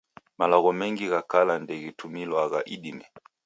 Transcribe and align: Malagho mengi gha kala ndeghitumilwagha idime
Malagho 0.39 0.71
mengi 0.79 1.05
gha 1.11 1.21
kala 1.31 1.53
ndeghitumilwagha 1.63 2.59
idime 2.75 3.05